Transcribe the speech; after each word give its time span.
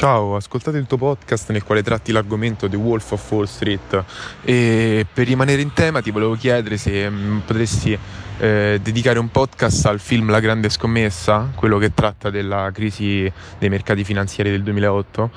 Ciao, 0.00 0.28
ho 0.28 0.36
ascoltato 0.36 0.78
il 0.78 0.86
tuo 0.86 0.96
podcast 0.96 1.50
nel 1.50 1.62
quale 1.62 1.82
tratti 1.82 2.10
l'argomento 2.10 2.66
The 2.70 2.76
Wolf 2.76 3.10
of 3.10 3.32
Wall 3.32 3.44
Street 3.44 4.02
e 4.42 5.04
per 5.12 5.26
rimanere 5.26 5.60
in 5.60 5.74
tema 5.74 6.00
ti 6.00 6.10
volevo 6.10 6.36
chiedere 6.36 6.78
se 6.78 7.06
mh, 7.10 7.42
potresti 7.44 7.98
eh, 8.38 8.80
dedicare 8.82 9.18
un 9.18 9.28
podcast 9.28 9.84
al 9.84 10.00
film 10.00 10.30
La 10.30 10.40
grande 10.40 10.70
scommessa, 10.70 11.50
quello 11.54 11.76
che 11.76 11.92
tratta 11.92 12.30
della 12.30 12.70
crisi 12.72 13.30
dei 13.58 13.68
mercati 13.68 14.02
finanziari 14.02 14.48
del 14.48 14.62
2008 14.62 15.30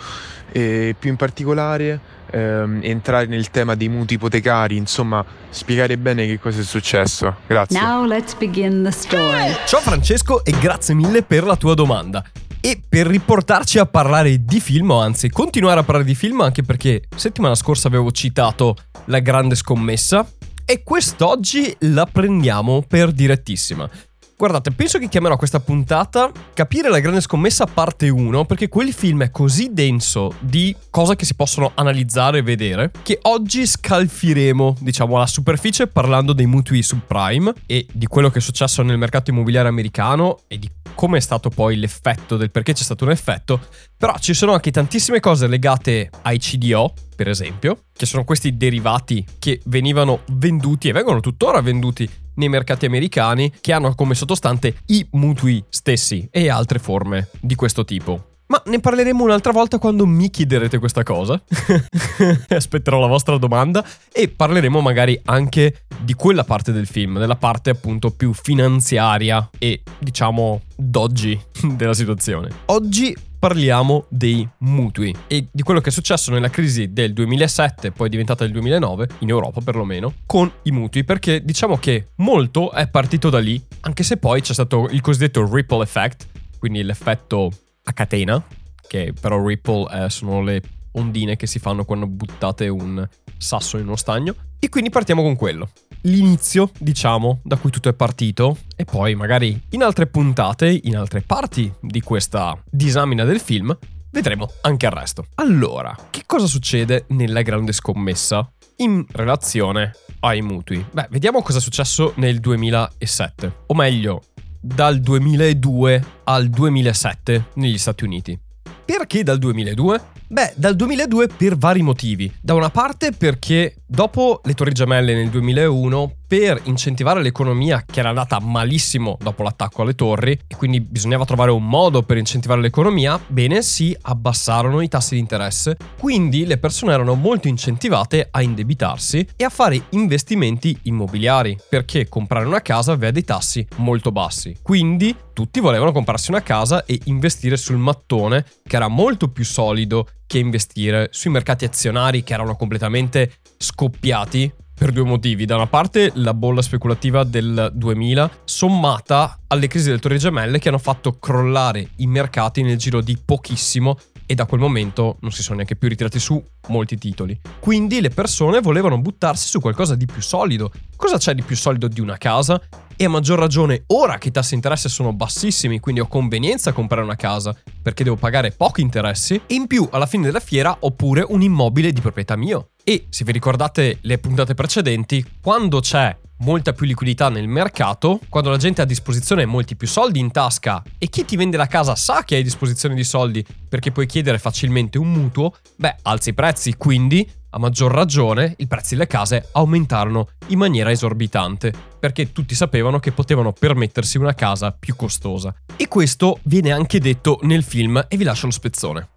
e 0.54 0.96
più 0.98 1.10
in 1.10 1.18
particolare 1.18 2.00
ehm, 2.32 2.80
entrare 2.84 3.26
nel 3.26 3.50
tema 3.50 3.76
dei 3.76 3.90
mutui 3.90 4.16
ipotecari, 4.16 4.78
insomma 4.78 5.26
spiegare 5.50 5.98
bene 5.98 6.26
che 6.26 6.40
cosa 6.40 6.62
è 6.62 6.64
successo. 6.64 7.36
Grazie. 7.48 7.82
Now 7.82 8.06
let's 8.06 8.34
begin 8.34 8.82
the 8.82 8.92
story. 8.92 9.54
Ciao 9.66 9.82
Francesco 9.82 10.46
e 10.46 10.54
grazie 10.58 10.94
mille 10.94 11.22
per 11.22 11.44
la 11.44 11.58
tua 11.58 11.74
domanda. 11.74 12.24
E 12.66 12.82
per 12.88 13.08
riportarci 13.08 13.78
a 13.78 13.86
parlare 13.86 14.46
di 14.46 14.62
film, 14.62 14.92
o 14.92 15.02
anzi 15.02 15.30
continuare 15.30 15.82
a 15.82 15.84
parlare 15.84 16.08
di 16.08 16.16
film, 16.16 16.40
anche 16.40 16.64
perché 16.64 17.10
settimana 17.14 17.56
scorsa 17.56 17.90
avevo 17.90 18.10
citato 18.12 18.78
La 19.08 19.20
grande 19.20 19.56
scommessa, 19.56 20.26
e 20.64 20.82
quest'oggi 20.82 21.76
la 21.80 22.06
prendiamo 22.06 22.82
per 22.88 23.12
direttissima. 23.12 23.90
Guardate, 24.38 24.72
penso 24.72 24.98
che 24.98 25.10
chiamerò 25.10 25.36
questa 25.36 25.60
puntata 25.60 26.32
Capire 26.54 26.90
la 26.90 27.00
grande 27.00 27.22
scommessa 27.22 27.66
parte 27.66 28.10
1 28.10 28.46
perché 28.46 28.68
quel 28.68 28.92
film 28.92 29.24
è 29.24 29.32
così 29.32 29.70
denso 29.72 30.34
di 30.40 30.76
cose 30.90 31.16
che 31.16 31.26
si 31.26 31.36
possono 31.36 31.72
analizzare 31.76 32.40
e 32.40 32.42
vedere 32.42 32.92
che 33.04 33.20
oggi 33.24 33.66
scalfiremo, 33.66 34.78
diciamo, 34.80 35.18
la 35.18 35.28
superficie 35.28 35.88
parlando 35.88 36.32
dei 36.32 36.46
mutui 36.46 36.82
subprime 36.82 37.54
e 37.66 37.86
di 37.92 38.06
quello 38.08 38.30
che 38.30 38.40
è 38.40 38.42
successo 38.42 38.82
nel 38.84 38.98
mercato 38.98 39.32
immobiliare 39.32 39.68
americano 39.68 40.40
e 40.48 40.58
di 40.58 40.70
come 40.96 41.18
è 41.18 41.22
stato 41.22 41.50
poi 41.50 41.78
l'effetto 41.78 42.38
del 42.38 42.52
perché 42.52 42.74
c'è 42.74 42.84
stato 42.84 43.04
un 43.04 43.12
effetto, 43.12 43.60
però 43.98 44.18
ci 44.18 44.34
sono 44.34 44.54
anche 44.54 44.72
tantissime 44.72 45.20
cose 45.20 45.48
legate 45.48 46.10
ai 46.24 46.38
CDO, 46.38 46.94
per 47.16 47.28
esempio, 47.28 47.86
che 47.94 48.06
sono 48.06 48.24
questi 48.24 48.58
derivati 48.58 49.26
che 49.40 49.62
venivano 49.66 50.22
venduti 50.34 50.90
e 50.90 50.92
vengono 50.92 51.20
tuttora 51.20 51.62
venduti 51.62 52.10
nei 52.36 52.50
mercati 52.50 52.86
americani 52.86 53.52
che 53.62 53.74
hanno 53.74 53.94
come 53.96 54.16
sottostante 54.16 54.78
i 54.88 55.06
mutui 55.12 55.64
stessi 55.70 56.28
e 56.32 56.50
altre 56.50 56.80
forme 56.80 57.30
di 57.40 57.56
questo 57.56 57.86
tipo. 57.86 58.33
Ma 58.48 58.62
ne 58.66 58.80
parleremo 58.80 59.24
un'altra 59.24 59.52
volta 59.52 59.80
quando 59.80 60.06
mi 60.06 60.30
chiederete 60.30 60.78
questa 60.78 61.04
cosa. 61.04 61.42
Aspetterò 62.50 63.00
la 63.00 63.08
vostra 63.08 63.38
domanda 63.38 63.86
e 64.12 64.28
parleremo 64.28 64.82
magari 64.82 65.20
anche 65.26 65.86
di 66.02 66.14
quella 66.14 66.44
parte 66.44 66.72
del 66.72 66.86
film, 66.86 67.20
della 67.20 67.36
parte 67.36 67.70
appunto 67.70 68.12
più 68.12 68.34
finanziaria 68.34 69.50
e 69.58 69.82
diciamo 69.98 70.62
doggi 70.76 71.40
della 71.76 71.94
situazione. 71.94 72.50
Oggi 72.66 73.16
parliamo 73.44 74.06
dei 74.08 74.48
mutui 74.60 75.14
e 75.28 75.48
di 75.52 75.64
quello 75.64 75.82
che 75.82 75.90
è 75.90 75.92
successo 75.92 76.32
nella 76.32 76.50
crisi 76.50 76.94
del 76.94 77.12
2007, 77.12 77.92
poi 77.92 78.08
diventata 78.08 78.46
del 78.46 78.54
2009, 78.54 79.08
in 79.20 79.30
Europa 79.30 79.60
perlomeno, 79.60 80.14
con 80.26 80.50
i 80.64 80.72
mutui, 80.72 81.04
perché 81.04 81.44
diciamo 81.44 81.76
che 81.76 82.12
molto 82.18 82.72
è 82.72 82.88
partito 82.88 83.30
da 83.30 83.40
lì, 83.40 83.62
anche 83.82 84.04
se 84.04 84.16
poi 84.16 84.40
c'è 84.40 84.54
stato 84.54 84.88
il 84.92 85.02
cosiddetto 85.02 85.46
ripple 85.54 85.84
effect, 85.84 86.28
quindi 86.58 86.84
l'effetto 86.84 87.52
a 87.84 87.94
catena, 87.94 88.44
che 88.88 89.14
però 89.20 89.46
ripple 89.46 90.06
eh, 90.06 90.10
sono 90.10 90.42
le 90.42 90.62
ondine 90.94 91.36
che 91.36 91.48
si 91.48 91.60
fanno 91.60 91.86
quando 91.86 92.08
buttate 92.08 92.68
un 92.68 93.08
sasso 93.38 93.78
in 93.78 93.86
uno 93.86 93.96
stagno. 93.96 94.36
E 94.60 94.70
quindi 94.70 94.90
partiamo 94.90 95.22
con 95.22 95.36
quello. 95.36 95.70
L'inizio, 96.04 96.72
diciamo, 96.78 97.42
da 97.44 97.58
cui 97.58 97.70
tutto 97.70 97.90
è 97.90 97.94
partito, 97.94 98.58
e 98.76 98.86
poi 98.86 99.16
magari 99.16 99.60
in 99.72 99.84
altre 99.84 100.08
puntate, 100.08 100.80
in 100.84 100.96
altre 100.96 101.22
parti 101.22 101.72
di 101.82 102.02
questa 102.02 102.62
disamina 102.70 103.26
del 103.26 103.40
film, 103.40 103.78
vedremo 104.12 104.50
anche 104.62 104.86
il 104.86 104.92
resto. 104.92 105.26
Allora, 105.36 105.96
che 106.10 106.24
cosa 106.26 106.46
succede 106.46 107.06
nella 107.10 107.42
grande 107.42 107.74
scommessa 107.74 108.50
in 108.78 109.06
relazione 109.12 109.92
ai 110.22 110.42
mutui? 110.42 110.86
Beh, 110.92 111.08
vediamo 111.10 111.42
cosa 111.42 111.58
è 111.58 111.62
successo 111.62 112.14
nel 112.16 112.40
2007, 112.40 113.64
o 113.68 113.74
meglio, 113.74 114.22
dal 114.66 115.02
2002 115.02 116.04
al 116.24 116.48
2007 116.48 117.48
negli 117.56 117.78
Stati 117.78 118.06
Uniti. 118.06 118.40
Perché 118.86 119.22
dal 119.22 119.38
2002? 119.38 120.02
Beh, 120.28 120.54
dal 120.56 120.76
2002 120.76 121.28
per 121.28 121.58
vari 121.58 121.82
motivi. 121.82 122.32
Da 122.42 122.54
una 122.54 122.70
parte 122.70 123.12
perché 123.12 123.76
dopo 123.86 124.42
le 124.44 124.54
Torri 124.54 124.72
Gemelle 124.72 125.14
nel 125.14 125.30
2001, 125.30 126.16
per 126.34 126.60
incentivare 126.64 127.22
l'economia 127.22 127.84
che 127.86 128.00
era 128.00 128.10
andata 128.10 128.40
malissimo 128.40 129.18
dopo 129.22 129.44
l'attacco 129.44 129.84
alle 129.84 129.94
torri 129.94 130.32
e 130.32 130.56
quindi 130.56 130.82
bisognava 130.82 131.26
trovare 131.26 131.52
un 131.52 131.64
modo 131.64 132.02
per 132.02 132.18
incentivare 132.18 132.60
l'economia, 132.60 133.20
bene, 133.28 133.62
si 133.62 133.96
abbassarono 134.02 134.82
i 134.82 134.88
tassi 134.88 135.14
di 135.14 135.20
interesse. 135.20 135.78
Quindi 136.00 136.48
le 136.48 136.58
persone 136.58 136.94
erano 136.94 137.14
molto 137.14 137.48
incentivate 137.48 138.30
a 138.32 138.42
indebitarsi 138.42 139.28
e 139.36 139.44
a 139.44 139.50
fare 139.50 139.80
investimenti 139.90 140.76
immobiliari, 140.84 141.56
perché 141.70 142.10
comprare 142.10 142.48
una 142.48 142.64
casa 142.64 142.94
aveva 142.94 143.12
dei 143.12 143.24
tassi 143.24 143.68
molto 143.76 144.12
bassi. 144.12 144.58
Quindi 144.64 145.16
tutti 145.34 145.60
volevano 145.60 145.92
comprarsi 145.92 146.32
una 146.32 146.42
casa 146.42 146.84
e 146.86 147.00
investire 147.06 147.58
sul 147.58 147.78
mattone 147.78 148.44
che 148.66 148.76
era 148.76 148.88
molto 148.88 149.30
più 149.30 149.46
solido 149.46 150.08
che 150.34 150.40
investire 150.40 151.10
sui 151.12 151.30
mercati 151.30 151.64
azionari 151.64 152.24
che 152.24 152.34
erano 152.34 152.56
completamente 152.56 153.34
scoppiati 153.56 154.52
per 154.74 154.92
due 154.92 155.04
motivi. 155.04 155.46
Da 155.46 155.54
una 155.54 155.68
parte 155.68 156.12
la 156.16 156.34
bolla 156.34 156.64
speculativa 156.64 157.24
del 157.24 157.70
2000 157.72 158.40
sommata 158.44 159.38
alle 159.46 159.68
crisi 159.68 159.90
delle 159.90 160.00
Torri 160.00 160.18
Gemelle 160.18 160.58
che 160.58 160.70
hanno 160.70 160.80
fatto 160.80 161.20
crollare 161.20 161.88
i 161.98 162.08
mercati 162.08 162.64
nel 162.64 162.78
giro 162.78 163.02
di 163.02 163.16
pochissimo 163.24 164.00
e 164.26 164.34
da 164.34 164.46
quel 164.46 164.60
momento 164.60 165.18
non 165.22 165.32
si 165.32 165.44
sono 165.44 165.58
neanche 165.58 165.76
più 165.76 165.88
ritirati 165.88 166.18
su 166.18 166.44
molti 166.70 166.98
titoli. 166.98 167.40
Quindi 167.60 168.02
le 168.02 168.10
persone 168.10 168.60
volevano 168.60 168.98
buttarsi 169.00 169.48
su 169.48 169.60
qualcosa 169.60 169.94
di 169.94 170.08
più 170.08 170.22
solido. 170.22 170.72
Cosa 170.96 171.18
c'è 171.18 171.36
di 171.36 171.44
più 171.44 171.56
solido 171.56 171.88
di 171.88 172.02
una 172.02 172.18
casa? 172.18 172.60
E 172.96 173.06
a 173.06 173.10
maggior 173.10 173.40
ragione 173.40 173.84
ora 173.88 174.18
che 174.18 174.28
i 174.28 174.32
tassi 174.32 174.50
di 174.50 174.56
interesse 174.56 174.88
sono 174.88 175.14
bassissimi, 175.14 175.80
quindi 175.80 176.02
ho 176.02 176.08
convenienza 176.08 176.70
a 176.70 176.74
comprare 176.74 177.02
una 177.04 177.16
casa 177.16 177.56
perché 177.82 178.04
devo 178.04 178.16
pagare 178.16 178.52
pochi 178.52 178.82
interessi 178.82 179.42
e 179.46 179.56
in 179.56 179.68
più 179.68 179.88
alla 179.92 180.06
fine 180.06 180.26
della 180.26 180.40
fiera 180.40 180.76
ho 180.80 180.92
pure 180.92 181.26
un 181.28 181.42
immobile 181.42 181.92
di 181.92 182.02
proprietà 182.02 182.36
mio. 182.36 182.70
E 182.84 183.08
se 183.10 183.24
vi 183.24 183.32
ricordate 183.32 183.98
le 184.02 184.18
puntate 184.20 184.54
precedenti, 184.54 185.26
quando 185.42 185.80
c'è 185.80 186.16
molta 186.40 186.74
più 186.74 186.86
liquidità 186.86 187.30
nel 187.30 187.48
mercato, 187.48 188.20
quando 188.30 188.50
la 188.50 188.58
gente 188.58 188.82
ha 188.82 188.84
a 188.84 188.88
disposizione 188.88 189.46
molti 189.46 189.76
più 189.76 189.88
soldi 189.88 190.20
in 190.20 190.32
tasca 190.32 190.84
e 190.98 191.08
chi 191.08 191.26
ti 191.26 191.36
vende 191.36 191.58
la 191.58 191.68
casa 191.68 191.96
sa 191.96 192.24
che 192.24 192.36
hai 192.36 192.42
a 192.42 192.44
disposizione 192.44 192.96
di 192.96 193.04
soldi 193.04 193.46
perché 193.68 193.92
puoi 193.92 194.06
chiedere 194.06 194.38
facilmente 194.38 194.98
un 194.98 195.12
mutuo, 195.12 195.56
beh, 195.78 195.96
alzi 196.04 196.30
i 196.30 196.34
prezzi, 196.34 196.76
quindi 196.76 197.28
a 197.54 197.60
maggior 197.60 197.92
ragione 197.92 198.56
i 198.58 198.68
prezzi 198.68 198.96
delle 198.96 199.08
case 199.08 199.50
aumentarono 199.52 200.30
in 200.48 200.58
maniera 200.58 200.90
esorbitante, 200.90 201.72
perché 202.00 202.32
tutti 202.32 202.56
sapevano 202.56 203.00
che 203.00 203.12
potevano 203.12 203.54
permettersi 203.54 204.18
una 204.18 204.34
casa 204.34 204.76
più 204.78 204.96
costosa. 204.96 205.54
E 205.76 205.88
questo 205.88 206.40
viene 206.44 206.72
anche 206.72 207.00
detto 207.00 207.40
nel 207.44 207.64
film 207.64 208.04
e 208.08 208.18
vi 208.18 208.24
lascio 208.24 208.48
lo 208.48 208.52
spezzone. 208.52 209.08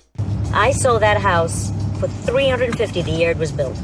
I 0.53 0.73
saw 0.73 0.99
that 0.99 1.19
house 1.23 1.73
for 1.99 2.09
350 2.25 3.03
the 3.03 3.11
year 3.11 3.31
it 3.31 3.39
was 3.39 3.51
built. 3.51 3.77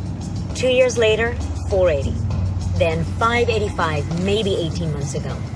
Two 0.55 0.69
years 0.69 0.97
later, 0.97 1.35
480. 1.69 2.13
Then 2.77 3.05
585, 3.19 4.23
maybe 4.23 4.51
18 4.51 4.93
months 4.93 5.15
ago. 5.15 5.52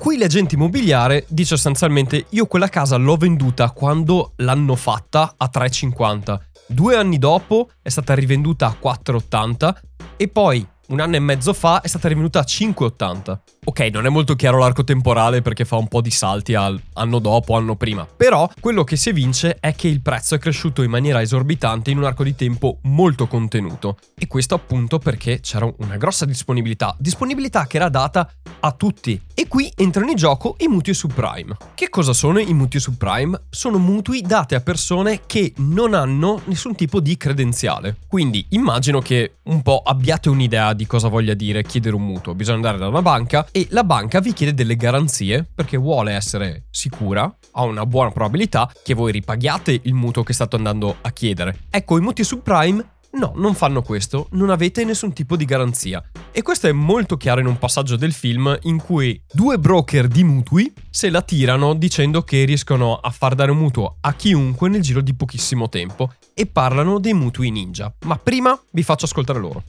Qui 0.00 0.16
l'agente 0.16 0.54
immobiliare 0.54 1.26
dice 1.28 1.56
sostanzialmente 1.56 2.24
io 2.30 2.46
quella 2.46 2.68
casa 2.68 2.96
l'ho 2.96 3.16
venduta 3.16 3.70
quando 3.70 4.32
l'hanno 4.36 4.74
fatta 4.74 5.34
a 5.36 5.50
3,50. 5.52 6.38
Due 6.68 6.96
anni 6.96 7.18
dopo 7.18 7.68
è 7.82 7.90
stata 7.90 8.14
rivenduta 8.14 8.66
a 8.66 8.76
4,80 8.82 9.74
e 10.16 10.28
poi 10.28 10.66
un 10.90 11.00
anno 11.00 11.16
e 11.16 11.20
mezzo 11.20 11.52
fa 11.52 11.80
è 11.80 11.88
stata 11.88 12.08
rivenuta 12.08 12.40
a 12.40 12.44
5,80. 12.46 13.38
Ok, 13.64 13.80
non 13.92 14.06
è 14.06 14.08
molto 14.08 14.34
chiaro 14.34 14.58
l'arco 14.58 14.84
temporale 14.84 15.42
perché 15.42 15.64
fa 15.64 15.76
un 15.76 15.86
po' 15.86 16.00
di 16.00 16.10
salti 16.10 16.54
al 16.54 16.80
anno 16.94 17.18
dopo, 17.18 17.56
anno 17.56 17.76
prima, 17.76 18.06
però 18.06 18.50
quello 18.58 18.84
che 18.84 18.96
si 18.96 19.10
evince 19.10 19.58
è 19.60 19.74
che 19.74 19.88
il 19.88 20.00
prezzo 20.00 20.34
è 20.34 20.38
cresciuto 20.38 20.82
in 20.82 20.90
maniera 20.90 21.20
esorbitante 21.20 21.90
in 21.90 21.98
un 21.98 22.04
arco 22.04 22.24
di 22.24 22.34
tempo 22.34 22.78
molto 22.82 23.26
contenuto. 23.26 23.98
E 24.18 24.26
questo 24.26 24.54
appunto 24.54 24.98
perché 24.98 25.40
c'era 25.40 25.70
una 25.78 25.96
grossa 25.96 26.24
disponibilità, 26.24 26.94
disponibilità 26.98 27.66
che 27.66 27.76
era 27.76 27.88
data 27.88 28.28
a 28.60 28.72
tutti. 28.72 29.20
E 29.34 29.46
qui 29.46 29.72
entrano 29.76 30.10
in 30.10 30.16
gioco 30.16 30.56
i 30.58 30.68
mutui 30.68 30.94
subprime. 30.94 31.56
Che 31.74 31.88
cosa 31.88 32.12
sono 32.12 32.38
i 32.38 32.52
mutui 32.52 32.80
subprime? 32.80 33.42
Sono 33.50 33.78
mutui 33.78 34.22
dati 34.22 34.54
a 34.54 34.60
persone 34.60 35.22
che 35.26 35.52
non 35.56 35.94
hanno 35.94 36.40
nessun 36.46 36.74
tipo 36.74 37.00
di 37.00 37.16
credenziale. 37.16 37.98
Quindi 38.06 38.46
immagino 38.50 39.00
che 39.00 39.36
un 39.44 39.62
po' 39.62 39.82
abbiate 39.84 40.28
un'idea 40.28 40.72
di 40.72 40.79
di 40.80 40.86
cosa 40.86 41.08
voglia 41.08 41.34
dire 41.34 41.62
chiedere 41.62 41.94
un 41.94 42.06
mutuo. 42.06 42.34
Bisogna 42.34 42.56
andare 42.56 42.78
da 42.78 42.88
una 42.88 43.02
banca 43.02 43.46
e 43.52 43.66
la 43.68 43.84
banca 43.84 44.20
vi 44.20 44.32
chiede 44.32 44.54
delle 44.54 44.76
garanzie 44.76 45.46
perché 45.54 45.76
vuole 45.76 46.12
essere 46.12 46.68
sicura, 46.70 47.30
ha 47.52 47.62
una 47.64 47.84
buona 47.84 48.10
probabilità 48.10 48.72
che 48.82 48.94
voi 48.94 49.12
ripaghiate 49.12 49.80
il 49.82 49.92
mutuo 49.92 50.22
che 50.22 50.32
state 50.32 50.56
andando 50.56 50.96
a 51.02 51.10
chiedere. 51.10 51.64
Ecco, 51.68 51.98
i 51.98 52.00
mutui 52.00 52.24
subprime 52.24 52.92
No, 53.12 53.32
non 53.34 53.54
fanno 53.54 53.82
questo, 53.82 54.28
non 54.32 54.50
avete 54.50 54.84
nessun 54.84 55.12
tipo 55.12 55.34
di 55.36 55.44
garanzia. 55.44 56.00
E 56.30 56.42
questo 56.42 56.68
è 56.68 56.72
molto 56.72 57.16
chiaro 57.16 57.40
in 57.40 57.46
un 57.46 57.58
passaggio 57.58 57.96
del 57.96 58.12
film 58.12 58.56
in 58.62 58.80
cui 58.80 59.20
due 59.32 59.58
broker 59.58 60.06
di 60.06 60.22
mutui 60.22 60.72
se 60.88 61.10
la 61.10 61.20
tirano 61.20 61.74
dicendo 61.74 62.22
che 62.22 62.44
riescono 62.44 62.94
a 62.96 63.10
far 63.10 63.34
dare 63.34 63.50
un 63.50 63.58
mutuo 63.58 63.96
a 64.00 64.12
chiunque 64.12 64.68
nel 64.68 64.80
giro 64.80 65.00
di 65.00 65.12
pochissimo 65.14 65.68
tempo 65.68 66.12
e 66.34 66.46
parlano 66.46 67.00
dei 67.00 67.12
mutui 67.12 67.50
ninja. 67.50 67.92
Ma 68.06 68.16
prima 68.16 68.58
vi 68.70 68.84
faccio 68.84 69.06
ascoltare 69.06 69.40
loro. 69.40 69.64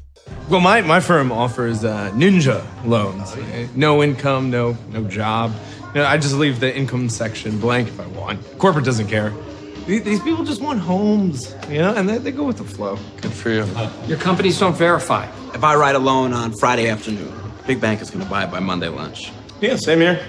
Well, 0.48 0.62
my, 0.62 0.84
my 0.84 1.02
firm 1.02 1.32
offers 1.32 1.82
uh, 1.82 2.12
ninja 2.14 2.62
loans. 2.84 3.36
No 3.74 4.04
income, 4.04 4.50
no 4.50 4.78
no 4.92 5.02
job. 5.08 5.52
You 5.96 6.02
know, 6.02 6.06
I 6.06 6.18
just 6.18 6.36
leave 6.36 6.60
the 6.60 6.72
income 6.78 7.10
section 7.10 7.60
blank 7.60 7.88
if 7.88 8.00
I 8.00 8.06
want. 8.16 8.40
Corporate 8.58 8.86
doesn't 8.86 9.08
care. 9.10 9.34
These 9.86 10.04
these 10.04 10.20
people 10.22 10.44
just 10.44 10.62
want 10.62 10.80
homes, 10.80 11.56
you 11.70 11.80
know, 11.80 11.94
and 11.96 12.08
they, 12.08 12.18
they 12.18 12.32
go 12.32 12.44
with 12.44 12.58
the 12.58 12.64
flow. 12.64 12.98
Good 13.22 13.34
for 13.34 13.50
you. 13.50 13.66
Your 14.08 14.18
companies 14.18 14.60
don't 14.60 14.76
verify. 14.76 15.26
If 15.54 15.64
I 15.64 15.76
write 15.76 15.96
a 15.96 16.00
loan 16.00 16.34
on 16.34 16.54
Friday 16.54 16.88
afternoon, 16.90 17.34
Big 17.68 17.82
Bank 17.82 18.02
is 18.02 18.10
going 18.10 18.24
to 18.24 18.30
buy 18.30 18.44
it 18.44 18.52
by 18.52 18.60
Monday 18.60 18.88
lunch. 18.88 19.32
Yeah, 19.60 19.76
same 19.76 20.00
here. 20.00 20.24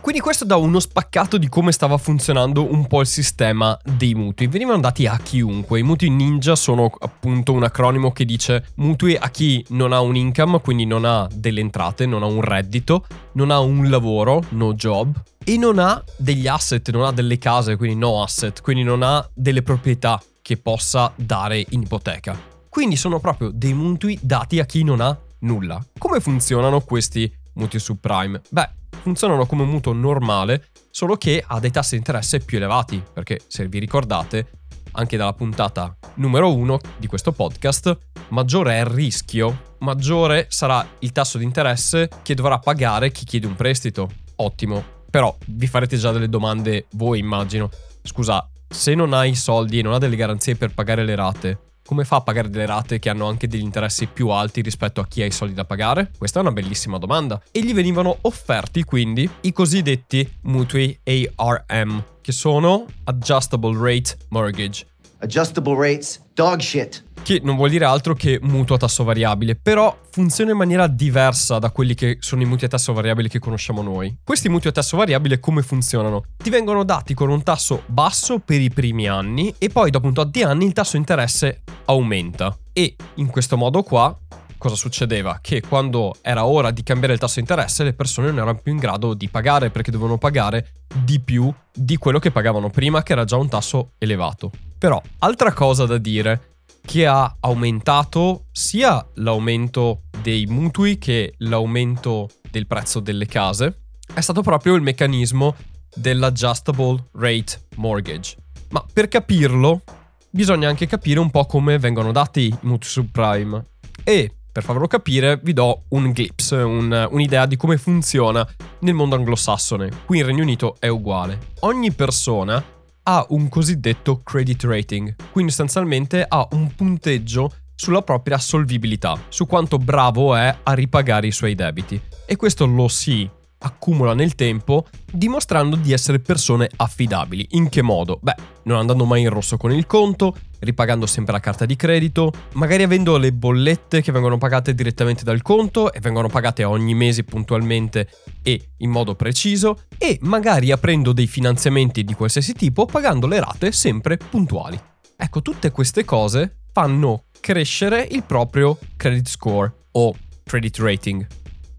Quindi 0.00 0.20
questo 0.20 0.44
dà 0.44 0.56
uno 0.56 0.80
spaccato 0.80 1.36
di 1.36 1.48
come 1.48 1.72
stava 1.72 1.98
funzionando 1.98 2.72
un 2.72 2.86
po' 2.86 3.00
il 3.00 3.06
sistema 3.06 3.78
dei 3.84 4.14
mutui. 4.14 4.46
Venivano 4.46 4.80
dati 4.80 5.06
a 5.06 5.18
chiunque. 5.18 5.80
I 5.80 5.82
mutui 5.82 6.08
ninja 6.08 6.56
sono 6.56 6.90
appunto 7.00 7.52
un 7.52 7.62
acronimo 7.62 8.10
che 8.12 8.24
dice 8.24 8.68
mutui 8.76 9.16
a 9.16 9.28
chi 9.28 9.64
non 9.70 9.92
ha 9.92 10.00
un 10.00 10.16
income, 10.16 10.60
quindi 10.60 10.86
non 10.86 11.04
ha 11.04 11.28
delle 11.32 11.60
entrate, 11.60 12.06
non 12.06 12.22
ha 12.22 12.26
un 12.26 12.40
reddito, 12.40 13.06
non 13.32 13.50
ha 13.50 13.58
un 13.58 13.90
lavoro, 13.90 14.42
no 14.50 14.72
job, 14.74 15.14
e 15.44 15.56
non 15.56 15.78
ha 15.78 16.02
degli 16.16 16.46
asset, 16.46 16.88
non 16.90 17.04
ha 17.04 17.12
delle 17.12 17.38
case, 17.38 17.76
quindi 17.76 17.96
no 17.96 18.22
asset, 18.22 18.62
quindi 18.62 18.82
non 18.82 19.02
ha 19.02 19.28
delle 19.34 19.62
proprietà 19.62 20.22
che 20.40 20.56
possa 20.56 21.12
dare 21.16 21.64
in 21.70 21.82
ipoteca. 21.82 22.38
Quindi 22.68 22.96
sono 22.96 23.18
proprio 23.18 23.50
dei 23.52 23.74
mutui 23.74 24.18
dati 24.22 24.58
a 24.58 24.64
chi 24.64 24.84
non 24.84 25.00
ha 25.00 25.18
nulla. 25.40 25.84
Come 25.98 26.20
funzionano 26.20 26.80
questi 26.80 27.30
mutui 27.54 27.80
subprime? 27.80 28.40
Beh, 28.48 28.70
funzionano 29.02 29.46
come 29.46 29.62
un 29.62 29.70
mutuo 29.70 29.92
normale, 29.92 30.68
solo 30.90 31.16
che 31.16 31.42
ha 31.46 31.60
dei 31.60 31.70
tassi 31.70 31.92
di 31.92 31.98
interesse 31.98 32.40
più 32.40 32.56
elevati, 32.56 33.02
perché 33.12 33.40
se 33.46 33.66
vi 33.68 33.78
ricordate, 33.78 34.50
anche 34.92 35.16
dalla 35.16 35.32
puntata 35.32 35.96
numero 36.14 36.54
1 36.54 36.78
di 36.96 37.06
questo 37.06 37.32
podcast, 37.32 37.96
maggiore 38.28 38.74
è 38.74 38.80
il 38.80 38.86
rischio, 38.86 39.74
maggiore 39.78 40.46
sarà 40.48 40.86
il 41.00 41.12
tasso 41.12 41.38
di 41.38 41.44
interesse 41.44 42.08
che 42.22 42.34
dovrà 42.34 42.58
pagare 42.58 43.10
chi 43.10 43.24
chiede 43.24 43.46
un 43.46 43.54
prestito. 43.54 44.10
Ottimo. 44.36 44.96
Però 45.10 45.34
vi 45.46 45.66
farete 45.66 45.96
già 45.96 46.12
delle 46.12 46.28
domande 46.28 46.86
voi, 46.92 47.18
immagino. 47.18 47.70
Scusa, 48.02 48.46
se 48.68 48.94
non 48.94 49.12
hai 49.12 49.34
soldi 49.34 49.78
e 49.78 49.82
non 49.82 49.94
ha 49.94 49.98
delle 49.98 50.16
garanzie 50.16 50.54
per 50.54 50.74
pagare 50.74 51.04
le 51.04 51.14
rate, 51.14 51.58
come 51.88 52.04
fa 52.04 52.16
a 52.16 52.20
pagare 52.20 52.50
delle 52.50 52.66
rate 52.66 52.98
che 52.98 53.08
hanno 53.08 53.28
anche 53.28 53.48
degli 53.48 53.62
interessi 53.62 54.08
più 54.08 54.28
alti 54.28 54.60
rispetto 54.60 55.00
a 55.00 55.06
chi 55.06 55.22
ha 55.22 55.24
i 55.24 55.30
soldi 55.30 55.54
da 55.54 55.64
pagare? 55.64 56.10
Questa 56.18 56.38
è 56.38 56.42
una 56.42 56.52
bellissima 56.52 56.98
domanda. 56.98 57.40
E 57.50 57.64
gli 57.64 57.72
venivano 57.72 58.18
offerti 58.20 58.84
quindi 58.84 59.26
i 59.40 59.52
cosiddetti 59.54 60.30
mutui 60.42 61.00
ARM, 61.36 62.04
che 62.20 62.32
sono 62.32 62.84
Adjustable 63.04 63.78
Rate 63.80 64.18
Mortgage. 64.28 64.86
Adjustable 65.20 65.74
rates, 65.74 66.22
dog 66.34 66.60
shit. 66.60 67.04
Che 67.22 67.40
non 67.42 67.56
vuol 67.56 67.70
dire 67.70 67.84
altro 67.84 68.14
che 68.14 68.38
mutuo 68.40 68.76
a 68.76 68.78
tasso 68.78 69.02
variabile, 69.02 69.56
però 69.56 69.98
funziona 70.10 70.52
in 70.52 70.56
maniera 70.56 70.86
diversa 70.86 71.58
da 71.58 71.70
quelli 71.70 71.94
che 71.94 72.18
sono 72.20 72.42
i 72.42 72.44
mutui 72.44 72.66
a 72.66 72.70
tasso 72.70 72.92
variabile 72.92 73.28
che 73.28 73.40
conosciamo 73.40 73.82
noi. 73.82 74.16
Questi 74.22 74.48
mutui 74.48 74.70
a 74.70 74.72
tasso 74.72 74.96
variabile 74.96 75.40
come 75.40 75.62
funzionano? 75.62 76.22
Ti 76.36 76.50
vengono 76.50 76.84
dati 76.84 77.14
con 77.14 77.30
un 77.30 77.42
tasso 77.42 77.82
basso 77.86 78.38
per 78.38 78.60
i 78.60 78.70
primi 78.70 79.08
anni 79.08 79.52
e 79.58 79.68
poi 79.68 79.90
dopo 79.90 80.06
un 80.06 80.14
tot 80.14 80.30
di 80.30 80.42
anni 80.42 80.66
il 80.66 80.72
tasso 80.72 80.96
interesse 80.96 81.62
aumenta. 81.86 82.56
E 82.72 82.94
in 83.14 83.26
questo 83.26 83.56
modo 83.56 83.82
qua 83.82 84.16
cosa 84.58 84.74
succedeva? 84.74 85.38
Che 85.40 85.62
quando 85.62 86.16
era 86.20 86.44
ora 86.44 86.70
di 86.70 86.82
cambiare 86.82 87.14
il 87.14 87.18
tasso 87.18 87.34
di 87.34 87.40
interesse 87.40 87.84
le 87.84 87.94
persone 87.94 88.28
non 88.28 88.38
erano 88.38 88.58
più 88.58 88.72
in 88.72 88.78
grado 88.78 89.14
di 89.14 89.28
pagare 89.28 89.70
perché 89.70 89.90
dovevano 89.90 90.18
pagare 90.18 90.72
di 91.02 91.20
più 91.20 91.52
di 91.72 91.96
quello 91.96 92.18
che 92.18 92.30
pagavano 92.30 92.68
prima 92.68 93.02
che 93.02 93.12
era 93.12 93.24
già 93.24 93.36
un 93.36 93.48
tasso 93.48 93.92
elevato. 93.98 94.50
Però, 94.76 95.00
altra 95.20 95.52
cosa 95.52 95.86
da 95.86 95.98
dire 95.98 96.56
che 96.84 97.06
ha 97.06 97.36
aumentato 97.40 98.44
sia 98.52 99.06
l'aumento 99.14 100.02
dei 100.22 100.46
mutui 100.46 100.98
che 100.98 101.34
l'aumento 101.38 102.28
del 102.50 102.66
prezzo 102.66 103.00
delle 103.00 103.26
case 103.26 103.82
è 104.12 104.20
stato 104.20 104.42
proprio 104.42 104.74
il 104.74 104.82
meccanismo 104.82 105.54
dell'adjustable 105.94 107.08
rate 107.12 107.66
mortgage. 107.76 108.36
Ma 108.70 108.84
per 108.92 109.08
capirlo 109.08 109.82
bisogna 110.30 110.68
anche 110.68 110.86
capire 110.86 111.20
un 111.20 111.30
po' 111.30 111.46
come 111.46 111.78
vengono 111.78 112.12
dati 112.12 112.46
i 112.46 112.58
mutui 112.62 112.88
subprime 112.88 113.64
e 114.04 114.32
per 114.58 114.66
farvelo 114.66 114.88
capire 114.88 115.38
vi 115.40 115.52
do 115.52 115.84
un 115.90 116.08
glimpse, 116.08 116.56
un, 116.56 117.08
un'idea 117.12 117.46
di 117.46 117.56
come 117.56 117.78
funziona 117.78 118.44
nel 118.80 118.92
mondo 118.92 119.14
anglosassone. 119.14 119.88
Qui 120.04 120.18
in 120.18 120.26
Regno 120.26 120.42
Unito 120.42 120.76
è 120.80 120.88
uguale. 120.88 121.38
Ogni 121.60 121.92
persona 121.92 122.62
ha 123.04 123.26
un 123.28 123.48
cosiddetto 123.48 124.20
credit 124.24 124.64
rating, 124.64 125.14
quindi 125.30 125.52
sostanzialmente 125.52 126.24
ha 126.26 126.48
un 126.52 126.74
punteggio 126.74 127.52
sulla 127.76 128.02
propria 128.02 128.36
solvibilità, 128.38 129.16
su 129.28 129.46
quanto 129.46 129.78
bravo 129.78 130.34
è 130.34 130.52
a 130.60 130.72
ripagare 130.72 131.28
i 131.28 131.32
suoi 131.32 131.54
debiti. 131.54 132.00
E 132.26 132.34
questo 132.34 132.66
lo 132.66 132.88
si 132.88 133.30
accumula 133.58 134.14
nel 134.14 134.34
tempo 134.34 134.86
dimostrando 135.10 135.76
di 135.76 135.92
essere 135.92 136.20
persone 136.20 136.68
affidabili. 136.76 137.48
In 137.50 137.68
che 137.68 137.82
modo? 137.82 138.18
Beh, 138.20 138.34
non 138.64 138.78
andando 138.78 139.04
mai 139.04 139.22
in 139.22 139.30
rosso 139.30 139.56
con 139.56 139.72
il 139.72 139.86
conto, 139.86 140.34
ripagando 140.60 141.06
sempre 141.06 141.32
la 141.32 141.40
carta 141.40 141.64
di 141.64 141.76
credito, 141.76 142.32
magari 142.54 142.82
avendo 142.82 143.16
le 143.16 143.32
bollette 143.32 144.02
che 144.02 144.12
vengono 144.12 144.38
pagate 144.38 144.74
direttamente 144.74 145.24
dal 145.24 145.42
conto 145.42 145.92
e 145.92 146.00
vengono 146.00 146.28
pagate 146.28 146.64
ogni 146.64 146.94
mese 146.94 147.24
puntualmente 147.24 148.08
e 148.42 148.72
in 148.78 148.90
modo 148.90 149.14
preciso 149.14 149.84
e 149.96 150.18
magari 150.22 150.70
aprendo 150.70 151.12
dei 151.12 151.26
finanziamenti 151.26 152.04
di 152.04 152.14
qualsiasi 152.14 152.52
tipo 152.52 152.86
pagando 152.86 153.26
le 153.26 153.40
rate 153.40 153.72
sempre 153.72 154.16
puntuali. 154.16 154.78
Ecco, 155.16 155.42
tutte 155.42 155.70
queste 155.70 156.04
cose 156.04 156.58
fanno 156.72 157.24
crescere 157.40 158.06
il 158.10 158.22
proprio 158.22 158.78
credit 158.96 159.28
score 159.28 159.86
o 159.92 160.14
credit 160.44 160.78
rating. 160.78 161.26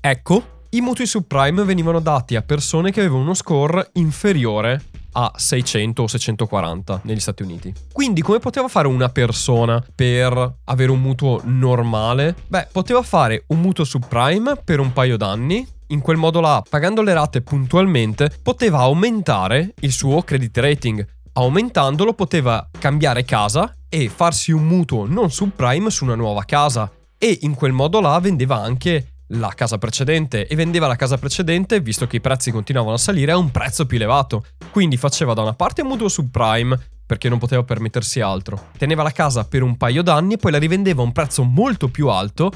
Ecco, 0.02 0.59
i 0.72 0.82
mutui 0.82 1.08
subprime 1.08 1.64
venivano 1.64 2.00
dati 2.00 2.36
a 2.36 2.44
persone 2.44 2.92
che 2.92 3.00
avevano 3.00 3.24
uno 3.24 3.34
score 3.34 3.90
inferiore 3.94 4.80
a 5.14 5.32
600 5.36 6.04
o 6.04 6.08
640 6.08 7.02
negli 7.06 7.20
Stati 7.20 7.42
Uniti. 7.42 7.74
Quindi 7.92 8.22
come 8.22 8.38
poteva 8.38 8.68
fare 8.68 8.88
una 8.88 9.10
persona 9.10 9.84
per 9.96 10.58
avere 10.66 10.92
un 10.92 11.02
mutuo 11.02 11.42
normale? 11.44 12.36
Beh, 12.48 12.68
poteva 12.72 13.02
fare 13.02 13.46
un 13.48 13.62
mutuo 13.62 13.84
subprime 13.84 14.58
per 14.64 14.80
un 14.80 14.94
paio 14.94 15.18
d'anni. 15.18 15.68
In 15.88 16.02
quel 16.02 16.18
modo 16.18 16.40
là, 16.40 16.62
pagando 16.70 17.02
le 17.02 17.14
rate 17.14 17.42
puntualmente, 17.42 18.32
poteva 18.44 18.80
aumentare 18.82 19.74
il 19.80 19.92
suo 19.92 20.22
credit 20.22 20.56
rating. 20.60 21.08
Aumentandolo 21.34 22.14
poteva 22.14 22.70
cambiare 22.78 23.26
casa 23.26 23.76
e 23.90 24.08
farsi 24.08 24.52
un 24.52 24.66
mutuo 24.66 25.08
non 25.08 25.32
subprime 25.32 25.90
su 25.90 26.04
una 26.04 26.14
nuova 26.14 26.44
casa. 26.44 26.92
E 27.18 27.40
in 27.42 27.56
quel 27.56 27.72
modo 27.72 28.00
là 28.00 28.20
vendeva 28.20 28.62
anche 28.62 29.09
la 29.30 29.54
casa 29.56 29.78
precedente 29.78 30.48
e 30.48 30.56
vendeva 30.56 30.88
la 30.88 30.96
casa 30.96 31.18
precedente, 31.18 31.80
visto 31.82 32.08
che 32.08 32.18
i 32.18 32.22
prezzi 32.22 32.52
continuavano 32.52 32.96
a 32.96 33.00
salire, 33.00 33.32
a 33.32 33.38
un 33.38 33.52
prezzo 33.52 33.86
più 33.86 33.98
elevato. 33.98 34.46
Quindi 34.72 34.98
faceva 34.98 35.34
da 35.34 35.42
una 35.42 35.54
parte 35.54 35.82
un 35.82 35.88
mutuo 35.88 36.08
subprime, 36.08 36.80
perché 37.06 37.28
non 37.28 37.40
poteva 37.40 37.64
permettersi 37.64 38.22
altro. 38.22 38.68
Teneva 38.78 39.02
la 39.02 39.12
casa 39.12 39.44
per 39.44 39.64
un 39.64 39.78
paio 39.78 40.04
d'anni 40.04 40.36
e 40.36 40.38
poi 40.38 40.52
la 40.52 40.60
rivendeva 40.60 41.02
a 41.02 41.06
un 41.06 41.12
prezzo 41.12 41.44
molto 41.44 41.88
più 41.88 42.08
alto 42.08 42.52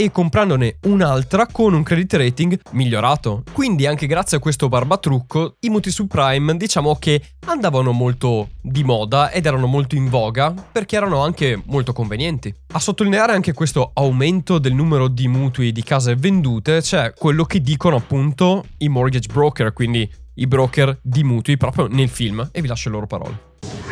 e 0.00 0.12
comprandone 0.12 0.76
un'altra 0.82 1.48
con 1.48 1.74
un 1.74 1.82
credit 1.82 2.12
rating 2.12 2.60
migliorato. 2.70 3.42
Quindi 3.52 3.84
anche 3.84 4.06
grazie 4.06 4.36
a 4.36 4.40
questo 4.40 4.68
barbatrucco 4.68 5.56
i 5.60 5.70
mutui 5.70 5.90
subprime 5.90 6.56
diciamo 6.56 6.94
che 7.00 7.20
andavano 7.46 7.90
molto 7.90 8.50
di 8.60 8.84
moda 8.84 9.32
ed 9.32 9.46
erano 9.46 9.66
molto 9.66 9.96
in 9.96 10.08
voga 10.08 10.52
perché 10.52 10.94
erano 10.94 11.20
anche 11.24 11.60
molto 11.66 11.92
convenienti. 11.92 12.54
A 12.74 12.78
sottolineare 12.78 13.32
anche 13.32 13.52
questo 13.52 13.90
aumento 13.92 14.58
del 14.58 14.72
numero 14.72 15.08
di 15.08 15.26
mutui 15.26 15.72
di 15.72 15.82
case 15.82 16.14
vendute 16.14 16.80
c'è 16.80 17.12
quello 17.14 17.44
che 17.44 17.60
dicono 17.60 17.96
appunto 17.96 18.66
i 18.78 18.88
mortgage 18.88 19.32
broker, 19.32 19.72
quindi 19.72 20.08
i 20.34 20.46
broker 20.46 20.96
di 21.02 21.24
mutui 21.24 21.56
proprio 21.56 21.88
nel 21.88 22.08
film 22.08 22.48
e 22.52 22.60
vi 22.60 22.68
lascio 22.68 22.88
le 22.88 22.94
loro 22.94 23.08
parole. 23.08 23.36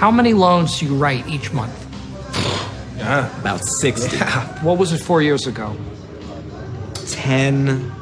How 0.01 0.13
many 0.13 0.31
loans 0.31 0.79
do 0.79 0.87
you 0.87 0.97
write 0.97 1.29
each 1.29 1.51
month? 1.51 1.75
Yeah. 2.97 3.29
About 3.41 3.65
60. 3.65 4.17
What 4.63 4.79
was 4.79 4.93
it 4.93 5.01
four 5.01 5.21
years 5.21 5.47
ago? 5.47 5.96
10, 7.07 7.93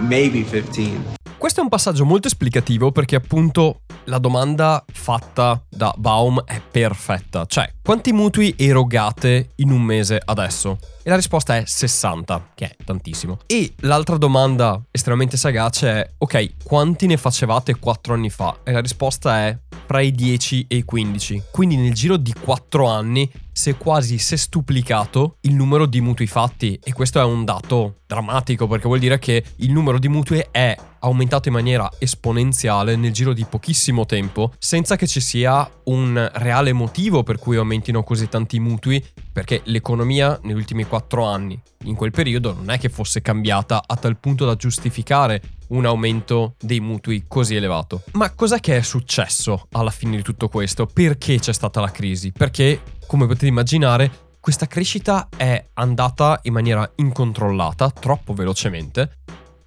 maybe 0.00 0.44
15. 0.44 1.12
Questo 1.38 1.60
è 1.60 1.62
un 1.62 1.68
passaggio 1.68 2.04
molto 2.04 2.26
esplicativo 2.26 2.90
perché 2.90 3.16
appunto 3.16 3.80
la 4.04 4.18
domanda 4.18 4.82
fatta 4.92 5.62
da 5.68 5.94
Baum 5.96 6.42
è 6.44 6.60
perfetta. 6.60 7.44
Cioè, 7.46 7.70
quanti 7.82 8.12
mutui 8.12 8.54
erogate 8.56 9.50
in 9.56 9.70
un 9.70 9.82
mese 9.82 10.20
adesso? 10.24 10.78
E 11.02 11.10
la 11.10 11.16
risposta 11.16 11.56
è 11.56 11.64
60, 11.66 12.50
che 12.54 12.64
è 12.66 12.76
tantissimo. 12.82 13.40
E 13.46 13.74
l'altra 13.80 14.16
domanda 14.16 14.80
estremamente 14.90 15.36
sagace 15.36 15.90
è, 15.90 16.10
ok, 16.16 16.64
quanti 16.64 17.06
ne 17.06 17.18
facevate 17.18 17.78
4 17.78 18.14
anni 18.14 18.30
fa? 18.30 18.60
E 18.64 18.72
la 18.72 18.80
risposta 18.80 19.40
è 19.40 19.58
fra 19.86 20.00
i 20.00 20.12
10 20.12 20.66
e 20.68 20.76
i 20.76 20.84
15. 20.84 21.42
Quindi 21.50 21.76
nel 21.76 21.94
giro 21.94 22.16
di 22.16 22.32
4 22.32 22.86
anni 22.86 23.30
si 23.56 23.70
è 23.70 23.76
quasi 23.76 24.18
sestuplicato 24.18 25.36
il 25.42 25.54
numero 25.54 25.86
di 25.86 26.00
mutui 26.00 26.26
fatti 26.26 26.78
e 26.82 26.92
questo 26.92 27.20
è 27.20 27.24
un 27.24 27.44
dato 27.44 28.00
drammatico 28.04 28.66
perché 28.66 28.86
vuol 28.86 28.98
dire 28.98 29.20
che 29.20 29.44
il 29.56 29.70
numero 29.70 30.00
di 30.00 30.08
mutui 30.08 30.44
è 30.50 30.76
aumentato 31.00 31.48
in 31.48 31.54
maniera 31.54 31.88
esponenziale 31.98 32.96
nel 32.96 33.12
giro 33.12 33.32
di 33.32 33.46
pochissimo 33.48 34.06
tempo 34.06 34.52
senza 34.58 34.96
che 34.96 35.06
ci 35.06 35.20
sia 35.20 35.70
un 35.84 36.30
reale 36.34 36.72
motivo 36.72 37.22
per 37.22 37.38
cui 37.38 37.56
aumentino 37.56 38.02
così 38.02 38.28
tanti 38.28 38.58
mutui 38.58 39.02
perché 39.32 39.60
l'economia 39.64 40.38
negli 40.42 40.56
ultimi 40.56 40.84
4 40.84 41.24
anni 41.24 41.60
in 41.84 41.94
quel 41.94 42.10
periodo 42.10 42.54
non 42.54 42.70
è 42.70 42.78
che 42.78 42.88
fosse 42.88 43.22
cambiata 43.22 43.84
a 43.86 43.96
tal 43.96 44.18
punto 44.18 44.44
da 44.44 44.56
giustificare 44.56 45.40
un 45.68 45.86
aumento 45.86 46.54
dei 46.60 46.80
mutui 46.80 47.24
così 47.26 47.54
elevato. 47.54 48.02
Ma 48.12 48.30
cos'è 48.30 48.60
che 48.60 48.76
è 48.76 48.82
successo 48.82 49.68
alla 49.72 49.90
fine 49.90 50.16
di 50.16 50.22
tutto 50.22 50.48
questo? 50.48 50.86
Perché 50.86 51.38
c'è 51.38 51.52
stata 51.52 51.80
la 51.80 51.90
crisi? 51.90 52.32
Perché, 52.32 52.82
come 53.06 53.26
potete 53.26 53.46
immaginare, 53.46 54.10
questa 54.40 54.66
crescita 54.66 55.28
è 55.34 55.64
andata 55.74 56.40
in 56.42 56.52
maniera 56.52 56.90
incontrollata, 56.96 57.90
troppo 57.90 58.34
velocemente, 58.34 59.18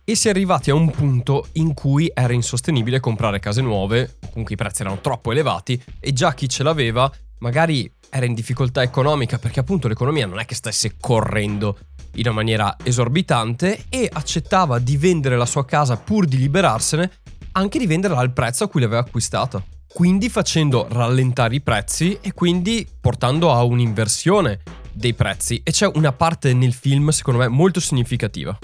e 0.03 0.15
si 0.15 0.27
è 0.27 0.29
arrivati 0.29 0.69
a 0.69 0.75
un 0.75 0.89
punto 0.89 1.47
in 1.53 1.73
cui 1.73 2.09
era 2.13 2.31
insostenibile 2.31 2.99
comprare 2.99 3.39
case 3.39 3.61
nuove, 3.61 4.17
comunque 4.29 4.53
i 4.53 4.57
prezzi 4.57 4.81
erano 4.81 5.01
troppo 5.01 5.31
elevati 5.31 5.81
e 5.99 6.13
già 6.13 6.33
chi 6.33 6.47
ce 6.47 6.63
l'aveva 6.63 7.11
magari 7.39 7.91
era 8.09 8.25
in 8.25 8.33
difficoltà 8.33 8.81
economica 8.81 9.37
perché 9.37 9.59
appunto 9.59 9.87
l'economia 9.87 10.25
non 10.25 10.39
è 10.39 10.45
che 10.45 10.55
stesse 10.55 10.95
correndo 10.99 11.77
in 12.15 12.25
una 12.25 12.35
maniera 12.35 12.75
esorbitante 12.83 13.85
e 13.89 14.09
accettava 14.11 14.79
di 14.79 14.97
vendere 14.97 15.37
la 15.37 15.45
sua 15.45 15.65
casa 15.65 15.97
pur 15.97 16.25
di 16.25 16.37
liberarsene, 16.37 17.11
anche 17.53 17.79
di 17.79 17.85
venderla 17.85 18.19
al 18.19 18.31
prezzo 18.31 18.63
a 18.63 18.67
cui 18.67 18.81
l'aveva 18.81 19.01
acquistata. 19.01 19.63
Quindi 19.87 20.29
facendo 20.29 20.87
rallentare 20.89 21.55
i 21.55 21.61
prezzi 21.61 22.17
e 22.21 22.33
quindi 22.33 22.87
portando 22.99 23.51
a 23.51 23.63
un'inversione 23.63 24.59
dei 24.91 25.13
prezzi. 25.13 25.61
E 25.63 25.71
c'è 25.71 25.89
una 25.93 26.11
parte 26.11 26.53
nel 26.53 26.73
film, 26.73 27.09
secondo 27.09 27.39
me, 27.39 27.47
molto 27.47 27.79
significativa. 27.79 28.57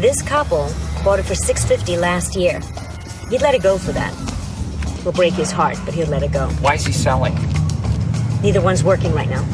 This 0.00 0.22
couple 0.22 0.72
bought 1.02 1.18
it 1.18 1.26
for 1.26 1.36
650 1.36 1.96
last 1.96 2.36
year. 2.36 2.60
He'd 3.30 3.40
let 3.40 3.54
it 3.54 3.62
go 3.62 3.76
for 3.78 3.92
that. 3.94 4.12
Will 5.04 5.12
break 5.12 5.34
his 5.34 5.52
heart, 5.52 5.78
but 5.84 5.94
he'll 5.94 6.08
let 6.08 6.22
it 6.22 6.32
go. 6.32 6.46
Why 6.60 6.74
is 6.74 6.86
he 6.86 6.92
selling? 6.92 7.34
Neither 8.42 8.64
one's 8.64 8.82
working 8.82 9.14
right 9.14 9.28
now. 9.28 9.44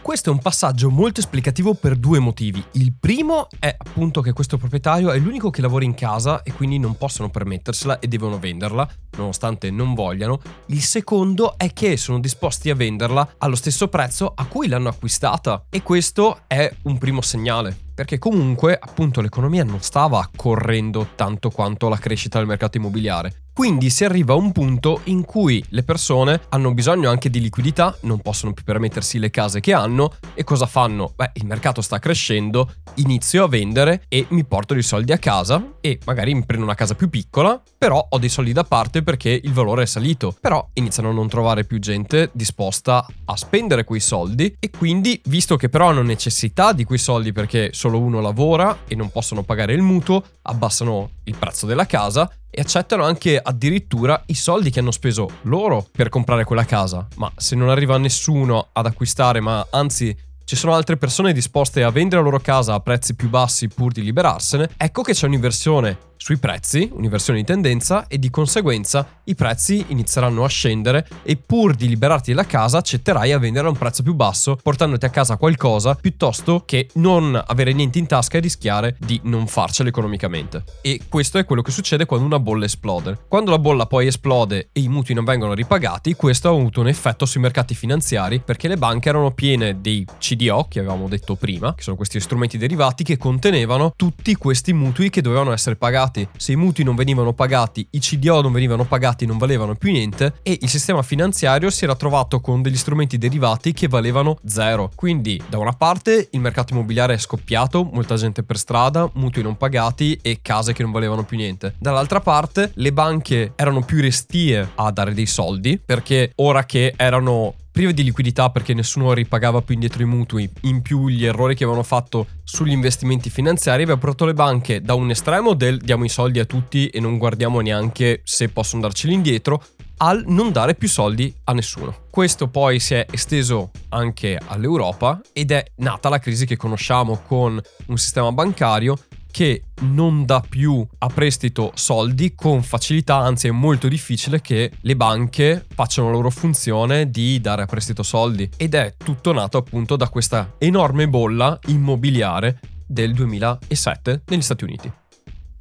Questo 0.00 0.30
è 0.30 0.32
un 0.32 0.38
passaggio 0.38 0.88
molto 0.88 1.20
esplicativo 1.20 1.74
per 1.74 1.94
due 1.94 2.18
motivi. 2.18 2.64
Il 2.72 2.94
primo 2.98 3.48
è 3.58 3.74
appunto 3.76 4.22
che 4.22 4.32
questo 4.32 4.56
proprietario 4.56 5.10
è 5.10 5.18
l'unico 5.18 5.50
che 5.50 5.60
lavora 5.60 5.84
in 5.84 5.92
casa 5.92 6.42
e 6.42 6.52
quindi 6.52 6.78
non 6.78 6.96
possono 6.96 7.28
permettersela 7.28 7.98
e 7.98 8.08
devono 8.08 8.38
venderla, 8.38 8.88
nonostante 9.18 9.70
non 9.70 9.92
vogliano. 9.92 10.40
Il 10.66 10.80
secondo 10.80 11.58
è 11.58 11.74
che 11.74 11.98
sono 11.98 12.18
disposti 12.18 12.70
a 12.70 12.74
venderla 12.74 13.34
allo 13.38 13.56
stesso 13.56 13.88
prezzo 13.88 14.32
a 14.34 14.46
cui 14.46 14.68
l'hanno 14.68 14.88
acquistata 14.88 15.66
e 15.68 15.82
questo 15.82 16.40
è 16.46 16.74
un 16.84 16.96
primo 16.96 17.20
segnale 17.20 17.89
perché 18.00 18.16
comunque 18.16 18.78
appunto 18.80 19.20
l'economia 19.20 19.62
non 19.62 19.82
stava 19.82 20.26
correndo 20.34 21.08
tanto 21.16 21.50
quanto 21.50 21.90
la 21.90 21.98
crescita 21.98 22.38
del 22.38 22.46
mercato 22.46 22.78
immobiliare. 22.78 23.42
Quindi 23.52 23.90
si 23.90 24.06
arriva 24.06 24.32
a 24.32 24.36
un 24.36 24.52
punto 24.52 25.02
in 25.04 25.22
cui 25.22 25.62
le 25.68 25.82
persone 25.82 26.40
hanno 26.48 26.72
bisogno 26.72 27.10
anche 27.10 27.28
di 27.28 27.40
liquidità, 27.40 27.94
non 28.02 28.20
possono 28.20 28.54
più 28.54 28.64
permettersi 28.64 29.18
le 29.18 29.28
case 29.28 29.60
che 29.60 29.74
hanno 29.74 30.14
e 30.32 30.44
cosa 30.44 30.64
fanno? 30.64 31.12
Beh, 31.14 31.32
il 31.34 31.44
mercato 31.44 31.82
sta 31.82 31.98
crescendo, 31.98 32.72
inizio 32.94 33.44
a 33.44 33.48
vendere 33.48 34.04
e 34.08 34.24
mi 34.30 34.44
porto 34.44 34.72
dei 34.72 34.82
soldi 34.82 35.12
a 35.12 35.18
casa 35.18 35.74
e 35.82 35.98
magari 36.06 36.32
mi 36.32 36.46
prendo 36.46 36.64
una 36.64 36.74
casa 36.74 36.94
più 36.94 37.10
piccola, 37.10 37.60
però 37.76 38.06
ho 38.08 38.18
dei 38.18 38.30
soldi 38.30 38.54
da 38.54 38.64
parte 38.64 39.02
perché 39.02 39.38
il 39.42 39.52
valore 39.52 39.82
è 39.82 39.86
salito. 39.86 40.34
Però 40.40 40.66
iniziano 40.74 41.10
a 41.10 41.12
non 41.12 41.28
trovare 41.28 41.64
più 41.64 41.78
gente 41.80 42.30
disposta 42.32 43.04
a 43.26 43.36
spendere 43.36 43.84
quei 43.84 44.00
soldi 44.00 44.56
e 44.58 44.70
quindi, 44.70 45.20
visto 45.24 45.56
che 45.56 45.68
però 45.68 45.88
hanno 45.88 46.02
necessità 46.02 46.72
di 46.72 46.84
quei 46.84 46.98
soldi 46.98 47.32
perché 47.32 47.74
solo 47.90 47.98
uno 47.98 48.20
lavora 48.20 48.78
e 48.86 48.94
non 48.94 49.10
possono 49.10 49.42
pagare 49.42 49.72
il 49.72 49.82
mutuo, 49.82 50.22
abbassano 50.42 51.10
il 51.24 51.36
prezzo 51.36 51.66
della 51.66 51.86
casa 51.86 52.30
e 52.48 52.60
accettano 52.60 53.02
anche 53.02 53.38
addirittura 53.42 54.22
i 54.26 54.34
soldi 54.34 54.70
che 54.70 54.78
hanno 54.78 54.92
speso 54.92 55.28
loro 55.42 55.84
per 55.90 56.08
comprare 56.08 56.44
quella 56.44 56.64
casa. 56.64 57.06
Ma 57.16 57.30
se 57.36 57.56
non 57.56 57.68
arriva 57.68 57.98
nessuno 57.98 58.68
ad 58.72 58.86
acquistare, 58.86 59.40
ma 59.40 59.66
anzi 59.70 60.16
ci 60.44 60.56
sono 60.56 60.74
altre 60.74 60.96
persone 60.96 61.32
disposte 61.32 61.82
a 61.82 61.90
vendere 61.90 62.22
la 62.22 62.28
loro 62.28 62.40
casa 62.40 62.74
a 62.74 62.80
prezzi 62.80 63.14
più 63.14 63.28
bassi 63.28 63.68
pur 63.68 63.92
di 63.92 64.02
liberarsene, 64.02 64.70
ecco 64.76 65.02
che 65.02 65.12
c'è 65.12 65.26
un'inversione 65.26 66.09
sui 66.20 66.36
prezzi, 66.36 66.90
un'inversione 66.92 67.38
di 67.38 67.46
tendenza 67.46 68.06
e 68.06 68.18
di 68.18 68.28
conseguenza 68.28 69.20
i 69.24 69.34
prezzi 69.34 69.86
inizieranno 69.88 70.44
a 70.44 70.48
scendere 70.48 71.08
e 71.22 71.36
pur 71.36 71.74
di 71.74 71.88
liberarti 71.88 72.30
della 72.30 72.44
casa 72.44 72.76
accetterai 72.76 73.32
a 73.32 73.38
vendere 73.38 73.66
a 73.66 73.70
un 73.70 73.78
prezzo 73.78 74.02
più 74.02 74.12
basso 74.12 74.56
portandoti 74.62 75.06
a 75.06 75.08
casa 75.08 75.38
qualcosa 75.38 75.94
piuttosto 75.94 76.64
che 76.66 76.88
non 76.94 77.42
avere 77.46 77.72
niente 77.72 77.98
in 77.98 78.06
tasca 78.06 78.36
e 78.36 78.40
rischiare 78.40 78.96
di 78.98 79.18
non 79.24 79.46
farcela 79.46 79.88
economicamente. 79.88 80.64
E 80.82 81.00
questo 81.08 81.38
è 81.38 81.46
quello 81.46 81.62
che 81.62 81.70
succede 81.70 82.04
quando 82.04 82.26
una 82.26 82.38
bolla 82.38 82.66
esplode. 82.66 83.16
Quando 83.26 83.50
la 83.50 83.58
bolla 83.58 83.86
poi 83.86 84.06
esplode 84.06 84.68
e 84.72 84.80
i 84.80 84.88
mutui 84.88 85.14
non 85.14 85.24
vengono 85.24 85.54
ripagati, 85.54 86.14
questo 86.14 86.48
ha 86.48 86.52
avuto 86.52 86.80
un 86.80 86.88
effetto 86.88 87.24
sui 87.24 87.40
mercati 87.40 87.74
finanziari 87.74 88.40
perché 88.40 88.68
le 88.68 88.76
banche 88.76 89.08
erano 89.08 89.30
piene 89.30 89.80
dei 89.80 90.04
CDO, 90.18 90.66
che 90.68 90.80
avevamo 90.80 91.08
detto 91.08 91.34
prima, 91.34 91.74
che 91.74 91.82
sono 91.82 91.96
questi 91.96 92.20
strumenti 92.20 92.58
derivati 92.58 93.04
che 93.04 93.16
contenevano 93.16 93.94
tutti 93.96 94.34
questi 94.34 94.74
mutui 94.74 95.08
che 95.08 95.22
dovevano 95.22 95.52
essere 95.52 95.76
pagati 95.76 96.08
pagati, 96.10 96.28
se 96.36 96.52
i 96.52 96.56
mutui 96.56 96.84
non 96.84 96.96
venivano 96.96 97.32
pagati, 97.32 97.86
i 97.90 98.00
CDO 98.00 98.42
non 98.42 98.52
venivano 98.52 98.84
pagati, 98.84 99.26
non 99.26 99.38
valevano 99.38 99.76
più 99.76 99.92
niente 99.92 100.34
e 100.42 100.58
il 100.60 100.68
sistema 100.68 101.02
finanziario 101.02 101.70
si 101.70 101.84
era 101.84 101.94
trovato 101.94 102.40
con 102.40 102.60
degli 102.62 102.76
strumenti 102.76 103.16
derivati 103.16 103.72
che 103.72 103.88
valevano 103.88 104.38
zero. 104.44 104.90
Quindi 104.94 105.40
da 105.48 105.58
una 105.58 105.72
parte 105.72 106.28
il 106.32 106.40
mercato 106.40 106.74
immobiliare 106.74 107.14
è 107.14 107.18
scoppiato, 107.18 107.88
molta 107.92 108.16
gente 108.16 108.42
per 108.42 108.58
strada, 108.58 109.08
mutui 109.14 109.42
non 109.42 109.56
pagati 109.56 110.18
e 110.20 110.40
case 110.42 110.72
che 110.72 110.82
non 110.82 110.92
valevano 110.92 111.24
più 111.24 111.36
niente. 111.36 111.74
Dall'altra 111.78 112.20
parte 112.20 112.72
le 112.74 112.92
banche 112.92 113.52
erano 113.54 113.82
più 113.82 114.00
restie 114.00 114.70
a 114.74 114.90
dare 114.90 115.14
dei 115.14 115.26
soldi 115.26 115.78
perché 115.78 116.32
ora 116.36 116.64
che 116.64 116.94
erano 116.96 117.54
prive 117.80 117.94
di 117.94 118.04
liquidità 118.04 118.50
perché 118.50 118.74
nessuno 118.74 119.14
ripagava 119.14 119.62
più 119.62 119.72
indietro 119.72 120.02
i 120.02 120.04
mutui, 120.04 120.46
in 120.62 120.82
più 120.82 121.08
gli 121.08 121.24
errori 121.24 121.54
che 121.54 121.64
avevano 121.64 121.82
fatto 121.82 122.26
sugli 122.44 122.72
investimenti 122.72 123.30
finanziari 123.30 123.84
aveva 123.84 123.96
portato 123.96 124.26
le 124.26 124.34
banche 124.34 124.82
da 124.82 124.92
un 124.92 125.08
estremo 125.08 125.54
del 125.54 125.78
diamo 125.78 126.04
i 126.04 126.10
soldi 126.10 126.40
a 126.40 126.44
tutti 126.44 126.88
e 126.88 127.00
non 127.00 127.16
guardiamo 127.16 127.60
neanche 127.60 128.20
se 128.22 128.50
possono 128.50 128.82
darceli 128.82 129.14
indietro 129.14 129.64
al 129.96 130.24
non 130.26 130.52
dare 130.52 130.74
più 130.74 130.88
soldi 130.88 131.34
a 131.44 131.54
nessuno. 131.54 132.04
Questo 132.10 132.48
poi 132.48 132.80
si 132.80 132.92
è 132.92 133.06
esteso 133.10 133.70
anche 133.88 134.38
all'Europa 134.48 135.18
ed 135.32 135.50
è 135.50 135.64
nata 135.76 136.10
la 136.10 136.18
crisi 136.18 136.44
che 136.44 136.58
conosciamo 136.58 137.22
con 137.26 137.58
un 137.86 137.96
sistema 137.96 138.30
bancario 138.30 138.98
che 139.30 139.64
non 139.80 140.24
dà 140.24 140.42
più 140.46 140.86
a 140.98 141.06
prestito 141.08 141.72
soldi 141.74 142.34
con 142.34 142.62
facilità, 142.62 143.16
anzi 143.16 143.48
è 143.48 143.50
molto 143.50 143.88
difficile 143.88 144.40
che 144.40 144.70
le 144.80 144.96
banche 144.96 145.64
facciano 145.74 146.08
la 146.08 146.14
loro 146.14 146.30
funzione 146.30 147.10
di 147.10 147.40
dare 147.40 147.62
a 147.62 147.66
prestito 147.66 148.02
soldi 148.02 148.48
ed 148.56 148.74
è 148.74 148.94
tutto 148.96 149.32
nato 149.32 149.58
appunto 149.58 149.96
da 149.96 150.08
questa 150.08 150.54
enorme 150.58 151.08
bolla 151.08 151.58
immobiliare 151.66 152.60
del 152.86 153.14
2007 153.14 154.22
negli 154.26 154.42
Stati 154.42 154.64
Uniti. 154.64 154.92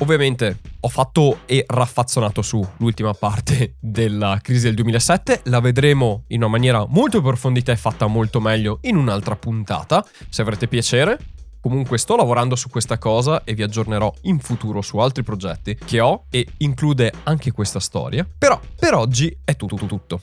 Ovviamente 0.01 0.59
ho 0.79 0.88
fatto 0.88 1.39
e 1.45 1.65
raffazzonato 1.67 2.41
su 2.41 2.65
l'ultima 2.77 3.13
parte 3.13 3.75
della 3.79 4.39
crisi 4.41 4.63
del 4.63 4.75
2007, 4.75 5.41
la 5.45 5.59
vedremo 5.59 6.23
in 6.27 6.38
una 6.38 6.47
maniera 6.47 6.85
molto 6.88 7.17
approfondita 7.17 7.73
e 7.73 7.75
fatta 7.75 8.07
molto 8.07 8.39
meglio 8.39 8.79
in 8.83 8.95
un'altra 8.95 9.35
puntata, 9.35 10.05
se 10.29 10.41
avrete 10.41 10.69
piacere. 10.69 11.19
Comunque 11.62 11.98
sto 11.98 12.16
lavorando 12.16 12.56
su 12.56 12.70
questa 12.70 12.98
cosa 12.98 13.44
e 13.44 13.54
vi 13.54 13.63
aggiornerò 13.63 14.13
in 14.22 14.39
futuro 14.39 14.82
su 14.82 14.98
altri 14.98 15.24
progetti 15.24 15.78
che 15.86 16.00
ho 16.00 16.25
e 16.30 16.46
include 16.58 17.12
anche 17.24 17.51
questa 17.51 17.80
storia. 17.80 18.28
Però 18.38 18.60
per 18.78 18.94
oggi 18.94 19.36
è 19.44 19.56
tutto 19.56 19.75
tutto 19.75 19.86
tutto. 19.86 20.20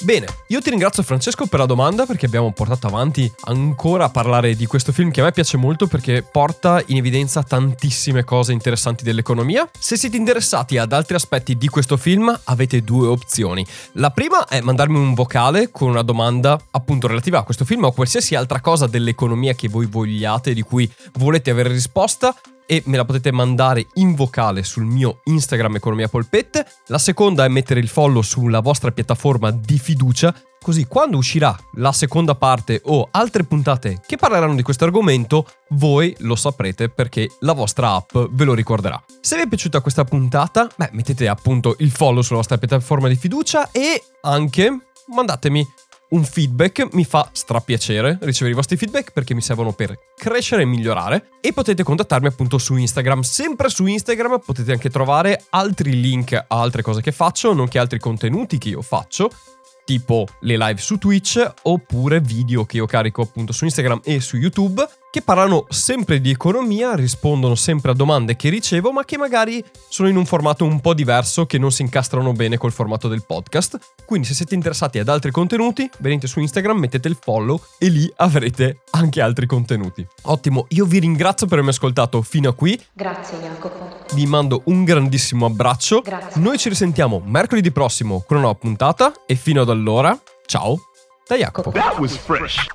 Bene, 0.00 0.26
io 0.48 0.60
ti 0.60 0.68
ringrazio 0.68 1.02
Francesco 1.02 1.46
per 1.46 1.58
la 1.58 1.64
domanda 1.64 2.04
perché 2.04 2.26
abbiamo 2.26 2.52
portato 2.52 2.86
avanti 2.86 3.32
ancora 3.44 4.04
a 4.04 4.10
parlare 4.10 4.54
di 4.54 4.66
questo 4.66 4.92
film 4.92 5.10
che 5.10 5.22
a 5.22 5.24
me 5.24 5.32
piace 5.32 5.56
molto 5.56 5.86
perché 5.86 6.22
porta 6.22 6.82
in 6.88 6.98
evidenza 6.98 7.42
tantissime 7.42 8.22
cose 8.22 8.52
interessanti 8.52 9.04
dell'economia. 9.04 9.66
Se 9.78 9.96
siete 9.96 10.18
interessati 10.18 10.76
ad 10.76 10.92
altri 10.92 11.14
aspetti 11.14 11.56
di 11.56 11.68
questo 11.68 11.96
film 11.96 12.38
avete 12.44 12.82
due 12.82 13.08
opzioni. 13.08 13.66
La 13.92 14.10
prima 14.10 14.46
è 14.46 14.60
mandarmi 14.60 14.98
un 14.98 15.14
vocale 15.14 15.70
con 15.70 15.88
una 15.88 16.02
domanda 16.02 16.60
appunto 16.72 17.06
relativa 17.06 17.38
a 17.38 17.42
questo 17.42 17.64
film 17.64 17.84
o 17.84 17.92
qualsiasi 17.92 18.34
altra 18.34 18.60
cosa 18.60 18.86
dell'economia 18.86 19.54
che 19.54 19.68
voi 19.68 19.86
vogliate, 19.86 20.52
di 20.52 20.62
cui 20.62 20.90
volete 21.14 21.50
avere 21.50 21.70
risposta 21.70 22.36
e 22.66 22.82
me 22.86 22.96
la 22.96 23.04
potete 23.04 23.32
mandare 23.32 23.86
in 23.94 24.14
vocale 24.14 24.62
sul 24.62 24.84
mio 24.84 25.20
Instagram 25.24 25.76
Economia 25.76 26.08
Polpette. 26.08 26.66
La 26.88 26.98
seconda 26.98 27.44
è 27.44 27.48
mettere 27.48 27.80
il 27.80 27.88
follow 27.88 28.22
sulla 28.22 28.60
vostra 28.60 28.90
piattaforma 28.90 29.50
di 29.50 29.78
fiducia, 29.78 30.34
così 30.60 30.86
quando 30.86 31.16
uscirà 31.16 31.56
la 31.74 31.92
seconda 31.92 32.34
parte 32.34 32.80
o 32.84 33.08
altre 33.12 33.44
puntate 33.44 34.00
che 34.04 34.16
parleranno 34.16 34.56
di 34.56 34.62
questo 34.62 34.84
argomento, 34.84 35.46
voi 35.70 36.14
lo 36.20 36.34
saprete 36.34 36.88
perché 36.88 37.30
la 37.40 37.52
vostra 37.52 37.92
app 37.92 38.16
ve 38.30 38.44
lo 38.44 38.54
ricorderà. 38.54 39.02
Se 39.20 39.36
vi 39.36 39.42
è 39.42 39.48
piaciuta 39.48 39.80
questa 39.80 40.04
puntata, 40.04 40.68
beh, 40.74 40.90
mettete 40.92 41.28
appunto 41.28 41.76
il 41.78 41.90
follow 41.90 42.22
sulla 42.22 42.38
vostra 42.38 42.58
piattaforma 42.58 43.08
di 43.08 43.16
fiducia 43.16 43.70
e 43.70 44.02
anche 44.22 44.78
mandatemi 45.08 45.64
un 46.10 46.24
feedback, 46.24 46.88
mi 46.92 47.04
fa 47.04 47.28
strapiacere 47.32 48.18
ricevere 48.20 48.52
i 48.52 48.56
vostri 48.56 48.76
feedback 48.76 49.12
perché 49.12 49.34
mi 49.34 49.40
servono 49.40 49.72
per 49.72 49.98
crescere 50.16 50.62
e 50.62 50.64
migliorare 50.66 51.30
e 51.40 51.52
potete 51.52 51.82
contattarmi 51.82 52.28
appunto 52.28 52.58
su 52.58 52.76
Instagram. 52.76 53.22
Sempre 53.22 53.68
su 53.68 53.86
Instagram 53.86 54.40
potete 54.44 54.72
anche 54.72 54.90
trovare 54.90 55.44
altri 55.50 56.00
link 56.00 56.32
a 56.32 56.44
altre 56.48 56.82
cose 56.82 57.00
che 57.00 57.12
faccio, 57.12 57.52
nonché 57.52 57.78
altri 57.78 57.98
contenuti 57.98 58.58
che 58.58 58.68
io 58.68 58.82
faccio 58.82 59.30
tipo 59.84 60.26
le 60.40 60.56
live 60.56 60.80
su 60.80 60.98
Twitch 60.98 61.52
oppure 61.62 62.20
video 62.20 62.64
che 62.64 62.78
io 62.78 62.86
carico 62.86 63.22
appunto 63.22 63.52
su 63.52 63.64
Instagram 63.64 64.00
e 64.02 64.20
su 64.20 64.36
YouTube 64.36 64.84
che 65.16 65.22
parlano 65.22 65.64
sempre 65.70 66.20
di 66.20 66.28
economia, 66.28 66.94
rispondono 66.94 67.54
sempre 67.54 67.92
a 67.92 67.94
domande 67.94 68.36
che 68.36 68.50
ricevo, 68.50 68.92
ma 68.92 69.06
che 69.06 69.16
magari 69.16 69.64
sono 69.88 70.10
in 70.10 70.16
un 70.16 70.26
formato 70.26 70.66
un 70.66 70.78
po' 70.82 70.92
diverso 70.92 71.46
che 71.46 71.56
non 71.56 71.72
si 71.72 71.80
incastrano 71.80 72.34
bene 72.34 72.58
col 72.58 72.70
formato 72.70 73.08
del 73.08 73.24
podcast. 73.24 73.78
Quindi 74.04 74.26
se 74.26 74.34
siete 74.34 74.54
interessati 74.54 74.98
ad 74.98 75.08
altri 75.08 75.30
contenuti, 75.30 75.88
venite 76.00 76.26
su 76.26 76.38
Instagram, 76.38 76.76
mettete 76.76 77.08
il 77.08 77.16
follow 77.18 77.58
e 77.78 77.88
lì 77.88 78.12
avrete 78.16 78.80
anche 78.90 79.22
altri 79.22 79.46
contenuti. 79.46 80.06
Ottimo, 80.24 80.66
io 80.68 80.84
vi 80.84 80.98
ringrazio 80.98 81.46
per 81.46 81.60
avermi 81.60 81.74
ascoltato 81.74 82.20
fino 82.20 82.50
a 82.50 82.54
qui. 82.54 82.78
Grazie 82.92 83.38
Jacopo. 83.38 84.04
Vi 84.12 84.26
mando 84.26 84.64
un 84.66 84.84
grandissimo 84.84 85.46
abbraccio. 85.46 86.02
Grazie. 86.02 86.42
Noi 86.42 86.58
ci 86.58 86.68
risentiamo 86.68 87.22
mercoledì 87.24 87.72
prossimo 87.72 88.22
con 88.26 88.36
una 88.36 88.48
nuova 88.48 88.58
puntata 88.58 89.14
e 89.24 89.34
fino 89.34 89.62
ad 89.62 89.70
allora, 89.70 90.14
ciao 90.44 90.76
da 91.26 91.36
Jacopo. 91.36 91.70
That 91.70 91.98
was 91.98 92.18
fresh. 92.18 92.66